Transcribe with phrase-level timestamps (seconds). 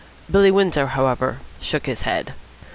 [0.31, 2.33] Billy Windsor, however, shook his head.